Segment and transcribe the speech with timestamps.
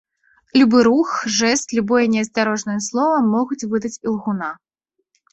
[0.59, 4.49] Любы рух, жэст, любое неасцярожнае слова могуць выдаць ілгуна.